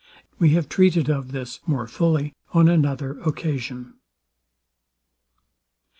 [0.39, 3.99] We have treated of this more fully on another occasion.